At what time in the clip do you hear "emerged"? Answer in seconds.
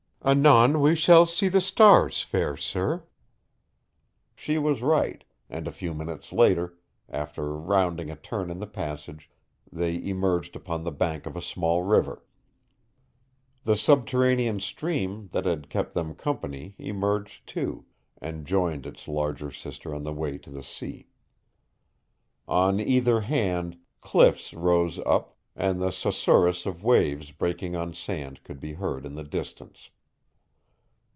9.95-10.55, 16.77-17.47